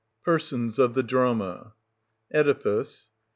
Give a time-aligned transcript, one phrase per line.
[0.25, 1.73] PERSONS OF THE DRAMA.
[2.33, 3.11] Oedipus.